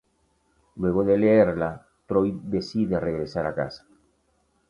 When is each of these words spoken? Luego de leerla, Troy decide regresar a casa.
Luego 0.77 1.03
de 1.03 1.15
leerla, 1.19 1.85
Troy 2.07 2.35
decide 2.45 2.99
regresar 2.99 3.45
a 3.45 3.53
casa. 3.53 3.85